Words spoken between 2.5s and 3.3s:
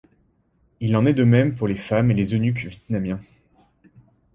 vietnamiens.